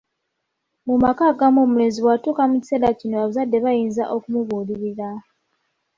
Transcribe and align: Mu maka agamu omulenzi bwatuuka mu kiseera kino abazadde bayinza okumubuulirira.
Mu 0.87 0.95
maka 1.03 1.23
agamu 1.31 1.57
omulenzi 1.65 1.99
bwatuuka 2.01 2.43
mu 2.49 2.55
kiseera 2.61 2.89
kino 2.99 3.15
abazadde 3.17 3.57
bayinza 3.65 4.03
okumubuulirira. 4.15 5.09